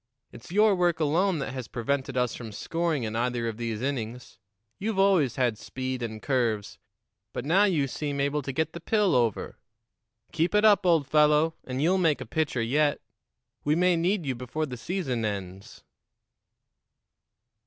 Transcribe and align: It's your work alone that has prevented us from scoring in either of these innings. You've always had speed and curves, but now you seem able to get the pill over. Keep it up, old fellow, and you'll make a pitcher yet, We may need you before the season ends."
It's 0.31 0.51
your 0.51 0.73
work 0.73 0.99
alone 0.99 1.37
that 1.37 1.53
has 1.53 1.67
prevented 1.67 2.17
us 2.17 2.33
from 2.33 2.51
scoring 2.51 3.03
in 3.03 3.15
either 3.15 3.47
of 3.47 3.57
these 3.57 3.83
innings. 3.83 4.39
You've 4.79 4.97
always 4.97 5.35
had 5.35 5.59
speed 5.59 6.01
and 6.01 6.19
curves, 6.23 6.79
but 7.33 7.45
now 7.45 7.65
you 7.65 7.87
seem 7.87 8.19
able 8.19 8.41
to 8.41 8.51
get 8.51 8.73
the 8.73 8.79
pill 8.79 9.13
over. 9.15 9.59
Keep 10.31 10.55
it 10.55 10.65
up, 10.65 10.87
old 10.87 11.05
fellow, 11.05 11.53
and 11.65 11.83
you'll 11.83 11.99
make 11.99 12.19
a 12.19 12.25
pitcher 12.25 12.63
yet, 12.63 12.99
We 13.63 13.75
may 13.75 13.95
need 13.95 14.25
you 14.25 14.33
before 14.33 14.65
the 14.65 14.75
season 14.75 15.23
ends." 15.23 15.83